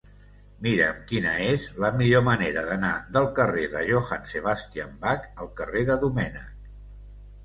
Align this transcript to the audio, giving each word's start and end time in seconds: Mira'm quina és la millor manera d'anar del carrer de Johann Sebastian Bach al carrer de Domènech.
Mira'm 0.67 1.01
quina 1.09 1.33
és 1.49 1.65
la 1.83 1.91
millor 1.99 2.23
manera 2.27 2.63
d'anar 2.69 2.93
del 3.17 3.27
carrer 3.39 3.65
de 3.73 3.83
Johann 3.89 4.25
Sebastian 4.31 4.97
Bach 5.05 5.29
al 5.45 5.51
carrer 5.61 5.85
de 5.91 5.99
Domènech. 6.05 6.49